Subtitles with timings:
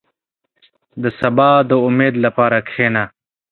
[1.01, 3.03] •د سبا د امید لپاره کښېنه.